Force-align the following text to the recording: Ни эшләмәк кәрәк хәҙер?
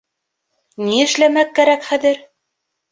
Ни 0.87 0.97
эшләмәк 1.03 1.55
кәрәк 1.61 1.89
хәҙер? 1.93 2.23